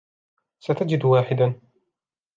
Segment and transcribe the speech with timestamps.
[0.59, 1.59] ستجد واحدا.